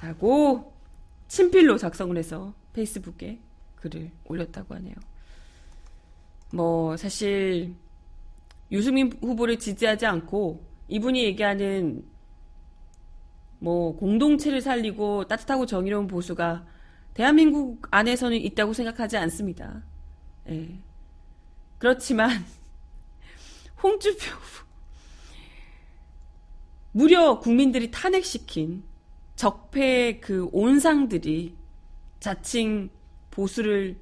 [0.00, 0.72] 라고
[1.28, 3.38] 친필로 작성을 해서 페이스북에
[3.76, 4.94] 글을 올렸다고 하네요.
[6.52, 7.74] 뭐, 사실,
[8.72, 12.04] 유승민 후보를 지지하지 않고 이분이 얘기하는
[13.58, 16.66] 뭐, 공동체를 살리고 따뜻하고 정의로운 보수가
[17.14, 19.82] 대한민국 안에서는 있다고 생각하지 않습니다.
[20.48, 20.78] 예.
[21.78, 22.30] 그렇지만,
[23.82, 24.36] 홍준표
[26.92, 28.82] 무려 국민들이 탄핵시킨
[29.34, 31.54] 적폐의 그 온상들이
[32.20, 32.88] 자칭
[33.30, 33.98] 보수를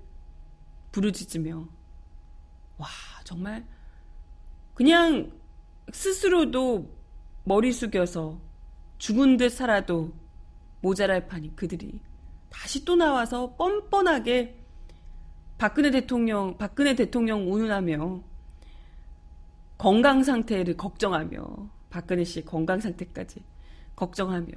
[0.92, 1.66] 부르짖으며
[2.78, 2.86] 와
[3.24, 3.66] 정말
[4.74, 5.32] 그냥
[5.92, 6.88] 스스로도
[7.42, 8.38] 머리 숙여서
[8.98, 10.12] 죽은 듯 살아도
[10.80, 12.00] 모자랄 판이 그들이
[12.50, 14.60] 다시 또 나와서 뻔뻔하게
[15.58, 18.22] 박근혜 대통령 박근혜 대통령 운운하며
[19.78, 23.42] 건강 상태를 걱정하며 박근혜 씨 건강 상태까지
[23.96, 24.48] 걱정하며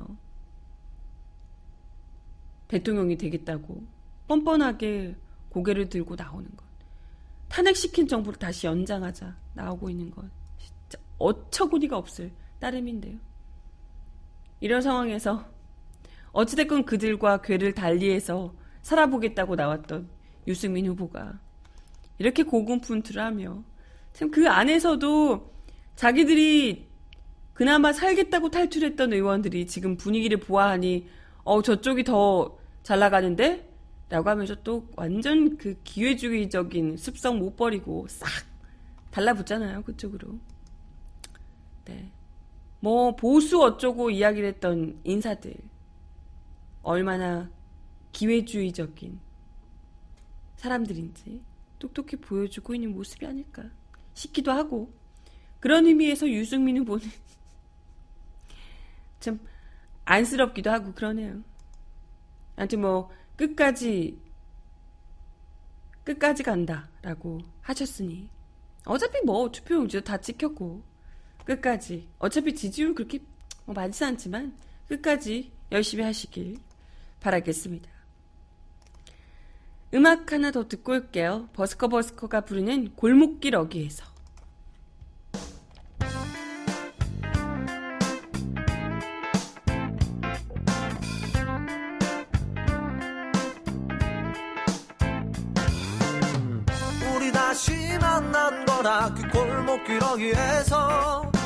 [2.67, 3.83] 대통령이 되겠다고
[4.27, 5.15] 뻔뻔하게
[5.49, 6.65] 고개를 들고 나오는 것.
[7.49, 10.25] 탄핵시킨 정부를 다시 연장하자 나오고 있는 것.
[10.57, 13.17] 진짜 어처구니가 없을 따름인데요.
[14.59, 15.45] 이런 상황에서
[16.31, 20.09] 어찌됐건 그들과 괴를 달리해서 살아보겠다고 나왔던
[20.47, 21.39] 유승민 후보가
[22.19, 23.63] 이렇게 고군분투를 하며
[24.13, 25.53] 참 그 안에서도
[25.95, 26.87] 자기들이
[27.53, 31.07] 그나마 살겠다고 탈출했던 의원들이 지금 분위기를 보아하니
[31.43, 33.69] 어 저쪽이 더 잘 나가는데?
[34.07, 38.29] 라고 하면서 또 완전 그 기회주의적인 습성 못 버리고 싹
[39.11, 39.81] 달라붙잖아요.
[39.83, 40.39] 그쪽으로.
[41.83, 42.09] 네.
[42.79, 45.55] 뭐 보수 어쩌고 이야기를 했던 인사들
[46.83, 47.49] 얼마나
[48.11, 49.19] 기회주의적인
[50.57, 51.41] 사람들인지
[51.79, 53.63] 똑똑히 보여주고 있는 모습이 아닐까
[54.13, 54.91] 싶기도 하고
[55.59, 57.05] 그런 의미에서 유승민 후보는
[59.19, 59.39] 참
[60.05, 61.41] 안쓰럽기도 하고 그러네요.
[62.55, 64.19] 아무튼 뭐 끝까지
[66.03, 68.29] 끝까지 간다라고 하셨으니
[68.85, 70.81] 어차피 뭐 투표용지도 다 찍혔고
[71.47, 73.19] 끝까지 어차피 지지율 그렇게
[73.65, 74.53] 뭐 많지 않지만
[74.89, 76.57] 끝까지 열심히 하시길
[77.21, 77.89] 바라겠습니다.
[79.93, 81.47] 음악 하나 더 듣고 올게요.
[81.53, 84.17] 버스커 버스커가 부르는 골목길 어귀에서
[99.15, 101.36] 그 골목길 어귀에서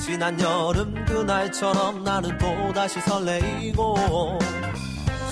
[0.00, 4.38] 지난 여름 그날처럼 나는 또다시 설레이고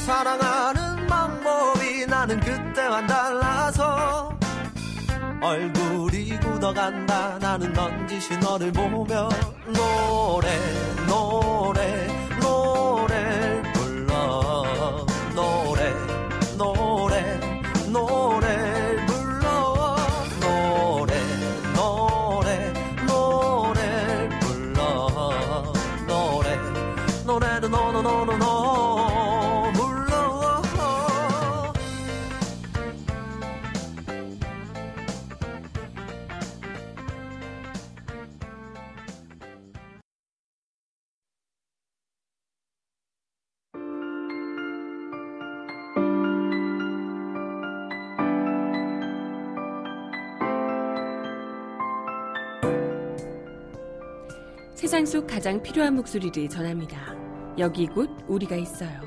[0.04, 4.38] 사랑하는 방법이 나는 그때와 달라서
[5.40, 7.38] 얼굴이 굳어간다.
[7.38, 9.28] 나는 넌지시 너를 보며
[9.66, 10.48] 노래
[11.06, 12.06] 노래
[12.40, 15.67] 노래 불러 노래
[55.28, 57.14] 가장 필요한 목소리를 전합니다.
[57.58, 59.00] 여기 곧 우리가 있어요.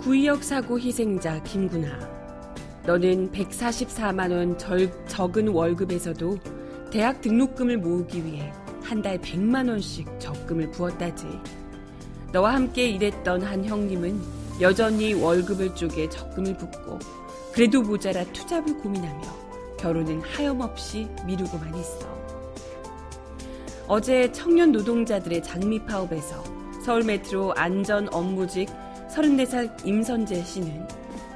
[0.00, 1.88] 구의역 사고 희생자 김구나.
[2.84, 4.58] 너는 144만원
[5.08, 6.38] 적은 월급에서도
[6.90, 8.52] 대학 등록금을 모으기 위해
[8.82, 11.26] 한 달 100만원씩 적금을 부었다지.
[12.34, 14.20] 너와 함께 일했던 한 형님은
[14.60, 16.98] 여전히 월급을 쪼개 적금을 붓고
[17.52, 19.22] 그래도 모자라 투잡을 고민하며
[19.78, 22.12] 결혼은 하염없이 미루고만 있어.
[23.86, 26.42] 어제 청년 노동자들의 장미 파업에서
[26.84, 28.68] 서울 메트로 안전 업무직
[29.14, 30.88] 34살 임선재 씨는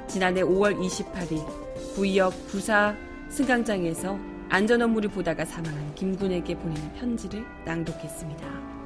[0.09, 2.97] 지난해 5월 28일 구의역 부사
[3.29, 8.78] 승강장에서 안전 업무를 보다가 사망한 김군에게 보내는 편지를 낭독했습니다.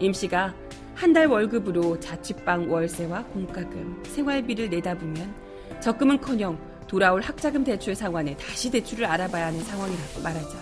[0.00, 0.54] 임 씨가
[0.94, 5.34] 한 달 월급으로 자취방 월세와 공과금, 생활비를 내다보면
[5.80, 10.58] 적금은커녕 돌아올 학자금 대출 상환에 다시 대출을 알아봐야 하는 상황이라고 말하자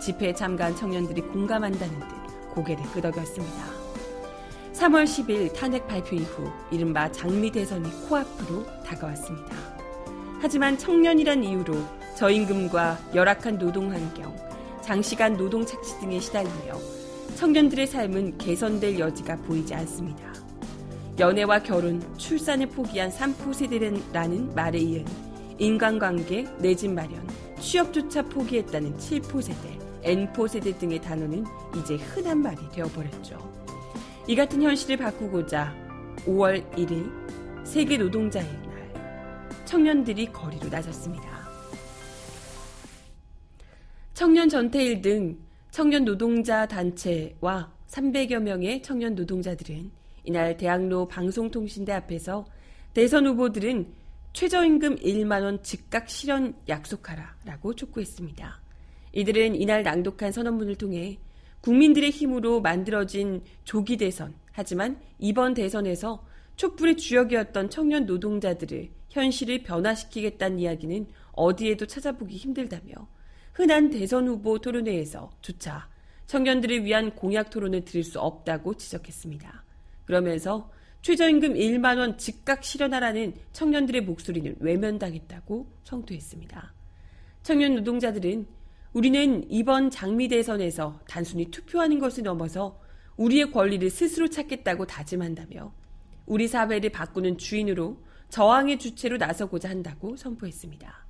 [0.00, 2.06] 집회에 참가한 청년들이 공감한다는 듯
[2.54, 3.64] 고개를 끄덕였습니다.
[4.74, 9.56] 3월 10일 탄핵 발표 이후 이른바 장미 대선이 코앞으로 다가왔습니다.
[10.40, 11.74] 하지만 청년이란 이유로
[12.16, 14.34] 저임금과 열악한 노동 환경,
[14.82, 16.99] 장시간 노동 착취 등에 시달리며
[17.40, 20.30] 청년들의 삶은 개선될 여지가 보이지 않습니다.
[21.18, 25.06] 연애와 결혼, 출산을 포기한 3포 세대라는 말에 이은
[25.56, 27.26] 인간관계, 내 집 마련,
[27.58, 31.46] 취업조차 포기했다는 7포 세대, N포 세대 등의 단어는
[31.78, 33.38] 이제 흔한 말이 되어버렸죠.
[34.28, 35.74] 이 같은 현실을 바꾸고자
[36.26, 37.10] 5월 1일
[37.64, 41.48] 세계 노동자의 날 청년들이 거리로 나섰습니다.
[44.12, 45.38] 청년 전태일 등
[45.70, 49.90] 청년 노동자 단체와 300여 명의 청년 노동자들은
[50.24, 52.44] 이날 대학로 방송통신대 앞에서
[52.92, 53.86] 대선 후보들은
[54.32, 58.60] 최저임금 1만원 즉각 실현 약속하라 라고 촉구했습니다.
[59.12, 61.18] 이들은 이날 낭독한 선언문을 통해
[61.60, 66.24] 국민들의 힘으로 만들어진 조기 대선, 하지만 이번 대선에서
[66.56, 72.92] 촛불의 주역이었던 청년 노동자들을 현실을 변화시키겠다는 이야기는 어디에도 찾아보기 힘들다며
[73.60, 75.86] 흔한 대선 후보 토론회에서 조차
[76.28, 79.64] 청년들을 위한 공약 토론을 들을 수 없다고 지적했습니다.
[80.06, 80.70] 그러면서
[81.02, 86.72] 최저임금 1만 원 즉각 실현하라는 청년들의 목소리는 외면당했다고 청토했습니다.
[87.42, 88.46] 청년 노동자들은
[88.94, 92.80] 우리는 이번 장미 대선에서 단순히 투표하는 것을 넘어서
[93.18, 95.70] 우리의 권리를 스스로 찾겠다고 다짐한다며
[96.24, 97.98] 우리 사회를 바꾸는 주인으로
[98.30, 101.06] 저항의 주체로 나서고자 한다고 선포했습니다.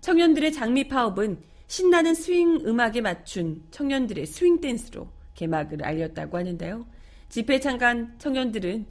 [0.00, 6.84] 청년들의 장미 파업은 신나는 스윙 음악에 맞춘 청년들의 스윙 댄스로 개막을 알렸다고 하는데요.
[7.30, 8.84] 집회 참가한 청년들은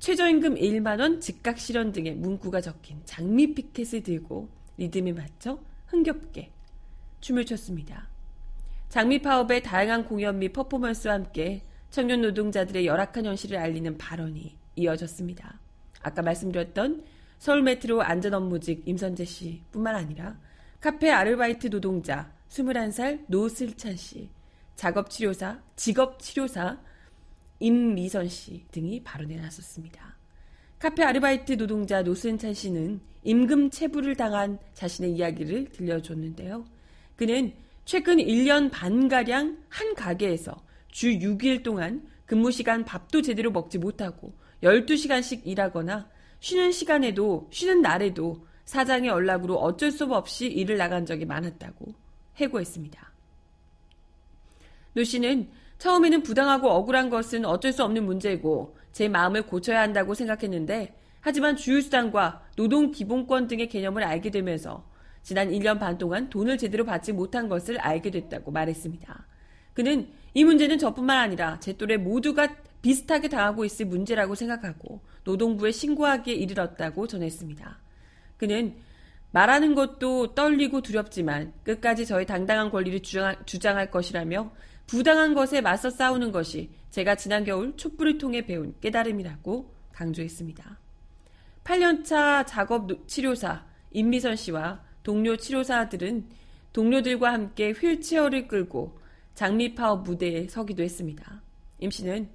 [0.00, 6.50] 최저임금 1만원 즉각 실현 등의 문구가 적힌 장미 피켓을 들고 리듬에 맞춰 흥겹게
[7.20, 8.08] 춤을 췄습니다.
[8.88, 15.60] 장미 파업의 다양한 공연 및 퍼포먼스와 함께 청년 노동자들의 열악한 현실을 알리는 발언이 이어졌습니다.
[16.02, 17.04] 아까 말씀드렸던
[17.38, 20.36] 서울 메트로 안전업무직 임선재 씨 뿐만 아니라
[20.84, 24.28] 카페 아르바이트 노동자 21살 노슬찬 씨,
[24.76, 26.78] 작업치료사, 직업치료사
[27.58, 30.18] 임미선 씨 등이 발언에 나섰습니다.
[30.78, 36.66] 카페 아르바이트 노동자 노슬찬 씨는 임금 체불을 당한 자신의 이야기를 들려줬는데요.
[37.16, 37.54] 그는
[37.86, 40.54] 최근 1년 반가량 한 가게에서
[40.88, 48.44] 주 6일 동안 근무 시간 밥도 제대로 먹지 못하고 12시간씩 일하거나 쉬는 시간에도, 쉬는 날에도
[48.64, 51.94] 사장의 연락으로 어쩔 수 없이 일을 나간 적이 많았다고
[52.36, 53.12] 회고했습니다.
[54.94, 60.96] 노 씨는 처음에는 부당하고 억울한 것은 어쩔 수 없는 문제고 제 마음을 고쳐야 한다고 생각했는데
[61.20, 64.88] 하지만 주휴수당과 노동기본권 등의 개념을 알게 되면서
[65.22, 69.26] 지난 1년 반 동안 돈을 제대로 받지 못한 것을 알게 됐다고 말했습니다.
[69.72, 76.34] 그는 이 문제는 저뿐만 아니라 제 또래 모두가 비슷하게 당하고 있을 문제라고 생각하고 노동부에 신고하기에
[76.34, 77.83] 이르렀다고 전했습니다.
[78.44, 78.74] 그는
[79.30, 84.52] 말하는 것도 떨리고 두렵지만 끝까지 저의 당당한 권리를 주장할 것이라며
[84.86, 90.78] 부당한 것에 맞서 싸우는 것이 제가 지난 겨울 촛불을 통해 배운 깨달음이라고 강조했습니다.
[91.64, 96.28] 8년차 작업 치료사 임미선 씨와 동료 치료사들은
[96.74, 98.98] 동료들과 함께 휠체어를 끌고
[99.34, 101.42] 장미파업 무대에 서기도 했습니다.
[101.78, 102.28] 임 씨는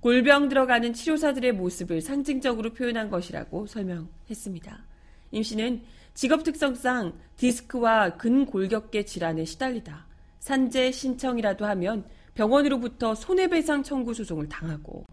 [0.00, 4.93] 골병 들어가는 치료사들의 모습을 상징적으로 표현한 것이라고 설명했습니다.
[5.30, 5.82] 임 씨는
[6.14, 10.06] 직업 특성상 디스크와 근골격계 질환에 시달리다
[10.38, 15.04] 산재 신청이라도 하면 병원으로부터 손해배상 청구 소송을 당하고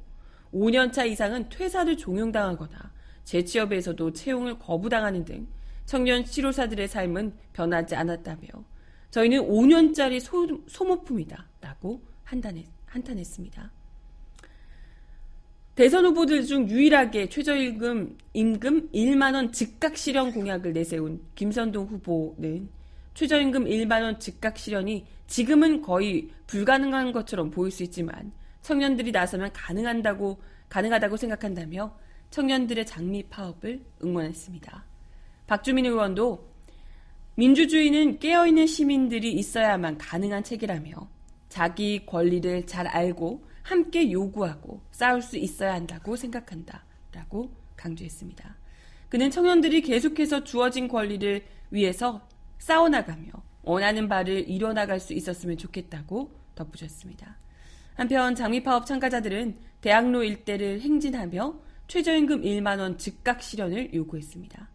[0.53, 2.91] 5년차 이상은 퇴사를 종용당하거나
[3.23, 5.47] 재취업에서도 채용을 거부당하는 등
[5.85, 8.47] 청년 치료사들의 삶은 변하지 않았다며
[9.11, 13.71] 저희는 5년짜리 소, 소모품이다 라고 한탄했, 한탄했습니다.
[15.75, 22.69] 대선 후보들 중 유일하게 최저임금 임금 1만 원 즉각 실현 공약을 내세운 김선동 후보는
[23.13, 30.41] 최저임금 1만 원 즉각 실현이 지금은 거의 불가능한 것처럼 보일 수 있지만 청년들이 나서면 가능한다고
[30.67, 31.97] 가능하다고 생각한다며
[32.31, 34.85] 청년들의 장미 파업을 응원했습니다.
[35.47, 36.51] 박주민 의원도
[37.35, 40.91] 민주주의는 깨어있는 시민들이 있어야만 가능한 체계라며
[41.47, 46.85] 자기 권리를 잘 알고 함께 요구하고 싸울 수 있어야 한다고 생각한다.
[47.11, 48.55] 라고 강조했습니다.
[49.09, 52.27] 그는 청년들이 계속해서 주어진 권리를 위해서
[52.59, 53.31] 싸워나가며
[53.63, 57.37] 원하는 바를 이뤄나갈 수 있었으면 좋겠다고 덧붙였습니다.
[57.95, 64.69] 한편 장미파업 참가자들은 대학로 일대를 행진하며 최저임금 1만원 즉각 실현을 요구했습니다.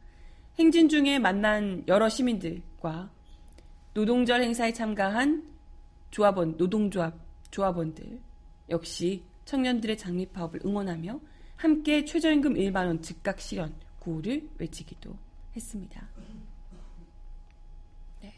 [0.59, 3.11] 행진 중에 만난 여러 시민들과
[3.95, 5.49] 노동절 행사에 참가한
[6.11, 7.15] 조합원, 노동조합,
[7.51, 8.21] 조합원들
[8.69, 11.21] 역시 청년들의 장미파업을 응원하며
[11.57, 15.17] 함께 최저임금 1만원 즉각 실현 구호를 외치기도
[15.55, 16.07] 했습니다.
[18.21, 18.35] 네.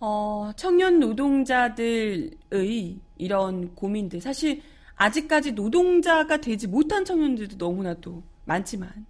[0.00, 4.62] 어, 청년 노동자들의 이런 고민들, 사실
[4.96, 9.06] 아직까지 노동자가 되지 못한 청년들도 너무나도 많지만,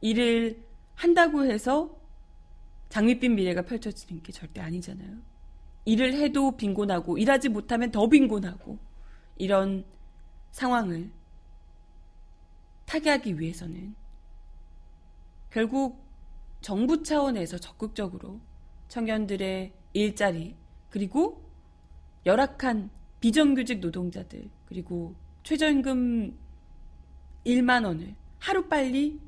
[0.00, 0.62] 일을
[0.94, 1.90] 한다고 해서
[2.90, 5.16] 장밋빛 미래가 펼쳐지는 게 절대 아니잖아요.
[5.84, 8.78] 일을 해도 빈곤하고, 일하지 못하면 더 빈곤하고,
[9.36, 9.84] 이런
[10.50, 11.10] 상황을
[12.86, 13.94] 타개하기 위해서는
[15.50, 16.02] 결국
[16.60, 18.40] 정부 차원에서 적극적으로
[18.88, 20.54] 청년들의 일자리
[20.90, 21.42] 그리고
[22.24, 26.36] 열악한 비정규직 노동자들 그리고 최저임금
[27.46, 29.20] 1만 원을 하루빨리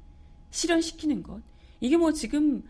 [0.51, 1.43] 실현시키는 것.
[1.81, 2.63] 이게 뭐 지금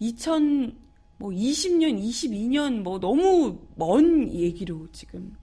[0.00, 0.74] 2020년,
[1.18, 5.36] 22년 뭐 너무 먼 얘기로 지금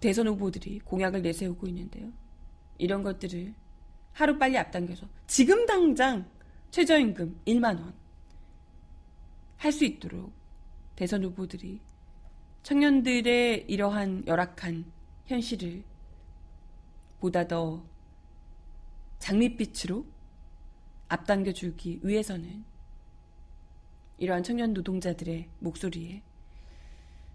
[0.00, 2.12] 대선 후보들이 공약을 내세우고 있는데요.
[2.78, 3.54] 이런 것들을
[4.12, 6.28] 하루빨리 앞당겨서 지금 당장
[6.70, 8.08] 최저임금 1만 원
[9.58, 10.32] 할 수 있도록
[10.94, 11.80] 대선 후보들이
[12.62, 14.84] 청년들의 이러한 열악한
[15.26, 15.82] 현실을
[17.20, 17.84] 보다 더
[19.18, 20.06] 장밋빛으로
[21.08, 22.64] 앞당겨 주기 위해서는
[24.18, 26.22] 이러한 청년 노동자들의 목소리에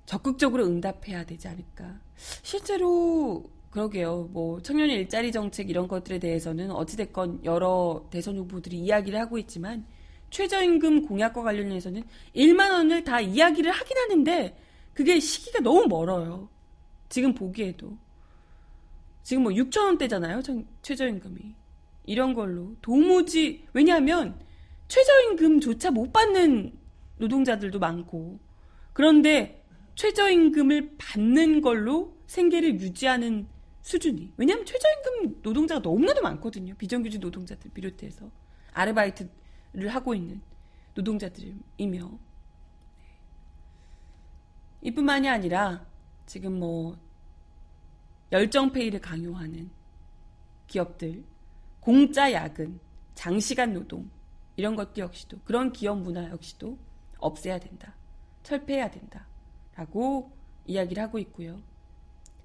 [0.05, 1.99] 적극적으로 응답해야 되지 않을까.
[2.41, 4.29] 실제로 그러게요.
[4.31, 9.85] 뭐 청년 일자리 정책 이런 것들에 대해서는 어찌됐건 여러 대선 후보들이 이야기를 하고 있지만
[10.29, 12.03] 최저임금 공약과 관련해서는
[12.35, 14.57] 1만 원을 다 이야기를 하긴 하는데
[14.93, 16.49] 그게 시기가 너무 멀어요.
[17.09, 17.97] 지금 보기에도.
[19.23, 20.41] 지금 뭐 6천 원대잖아요.
[20.81, 21.55] 최저임금이.
[22.05, 24.39] 이런 걸로 도무지 왜냐하면
[24.87, 26.73] 최저임금조차 못 받는
[27.17, 28.39] 노동자들도 많고
[28.91, 29.62] 그런데
[29.95, 33.47] 최저임금을 받는 걸로 생계를 유지하는
[33.81, 34.33] 수준이.
[34.37, 36.73] 왜냐하면 최저임금 노동자가 너무나도 많거든요.
[36.75, 38.29] 비정규직 노동자들 비롯해서
[38.73, 40.41] 아르바이트를 하고 있는
[40.95, 42.19] 노동자들이며
[44.81, 45.85] 이뿐만이 아니라
[46.25, 46.97] 지금 뭐
[48.31, 49.69] 열정페이를 강요하는
[50.67, 51.23] 기업들,
[51.79, 52.79] 공짜 야근,
[53.13, 54.09] 장시간 노동
[54.55, 56.77] 이런 것도 역시도 그런 기업 문화 역시도
[57.19, 57.95] 없애야 된다.
[58.43, 59.27] 철폐해야 된다
[59.76, 60.32] 라고
[60.65, 61.61] 이야기를 하고 있고요.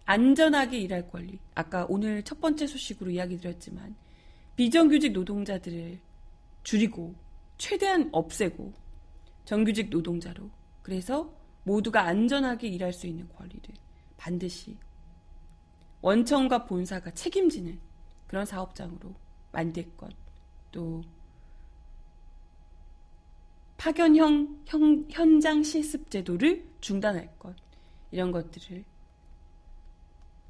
[0.05, 1.39] 안전하게 일할 권리.
[1.55, 3.95] 아까 오늘 첫 번째 소식으로 이야기 드렸지만
[4.57, 6.01] 비정규직 노동자들을
[6.63, 7.15] 줄이고
[7.59, 8.73] 최대한 없애고
[9.45, 10.51] 정규직 노동자로
[10.83, 11.33] 그래서
[11.65, 13.63] 모두가 안전하게 일할 수 있는 권리를
[14.17, 14.77] 반드시
[16.01, 17.79] 원청과 본사가 책임지는
[18.27, 19.15] 그런 사업장으로
[19.53, 20.11] 만들 것.
[20.71, 21.03] 또
[23.79, 27.55] 파견형 형, 현장 실습 제도를 중단할 것.
[28.11, 28.85] 이런 것들을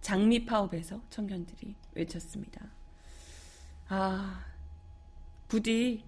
[0.01, 2.67] 장미 파업에서 청년들이 외쳤습니다.
[3.89, 4.45] 아,
[5.47, 6.03] 부디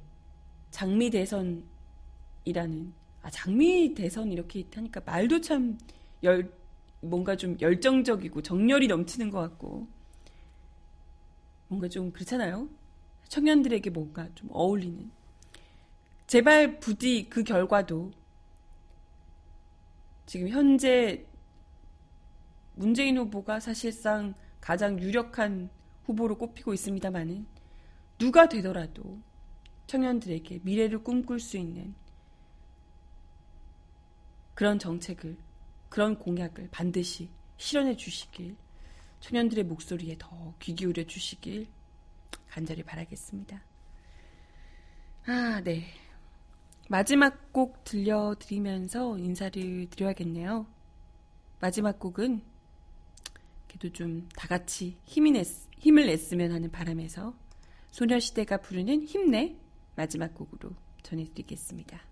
[0.71, 1.63] 장미 대선이라는,
[3.23, 5.79] 아, 장미 대선 이렇게 하니까 말도 참
[6.23, 6.51] 열,
[7.01, 9.87] 뭔가 좀 열정적이고 정열이 넘치는 것 같고,
[11.69, 12.69] 뭔가 좀 그렇잖아요?
[13.29, 15.11] 청년들에게 뭔가 좀 어울리는.
[16.31, 18.13] 제발 부디 그 결과도
[20.27, 21.27] 지금 현재
[22.75, 25.71] 문재인 후보가 사실상 가장 유력한
[26.05, 27.49] 후보로 꼽히고 있습니다만은
[28.17, 29.19] 누가 되더라도
[29.89, 31.97] 청년들에게 미래를 꿈꿀 수 있는
[34.55, 35.37] 그런 정책을
[35.89, 38.57] 그런 공약을 반드시 실현해 주시길
[39.19, 41.67] 청년들의 목소리에 더 귀 기울여 주시길
[42.51, 43.61] 간절히 바라겠습니다.
[45.27, 45.87] 아, 네.
[46.91, 50.67] 마지막 곡 들려드리면서 인사를 드려야겠네요.
[51.61, 52.43] 마지막 곡은
[53.69, 55.47] 그래도 좀 다 같이 힘이 냈,
[55.79, 57.33] 힘을 냈으면 하는 바람에서
[57.93, 59.55] 소녀시대가 부르는 힘내
[59.95, 60.71] 마지막 곡으로
[61.05, 62.10] 전해드리겠습니다.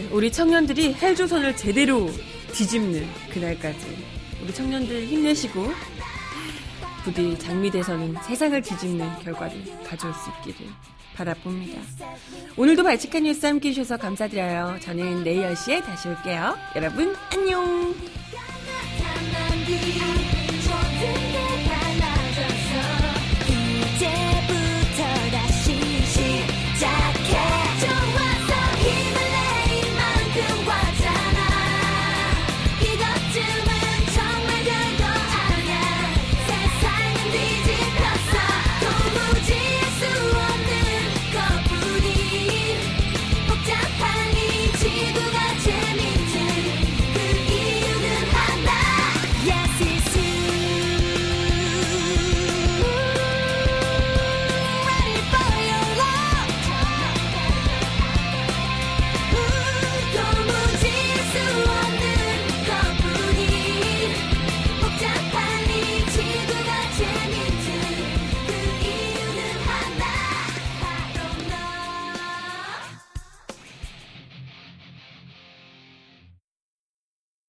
[0.00, 2.10] 네, 우리 청년들이 헬조선을 제대로
[2.52, 3.98] 뒤집는 그날까지
[4.42, 5.66] 우리 청년들 힘내시고
[7.04, 10.70] 부디 장미대선은 세상을 뒤집는 결과를 가져올 수 있기를
[11.14, 11.82] 바라봅니다.
[12.56, 14.78] 오늘도 발칙한 뉴스 함께 해주셔서 감사드려요.
[14.80, 16.56] 저는 내일 10시에 다시 올게요.
[16.76, 17.94] 여러분, 안녕!
[17.94, 18.19] 난